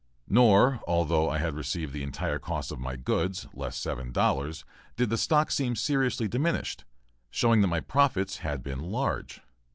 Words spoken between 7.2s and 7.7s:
showing that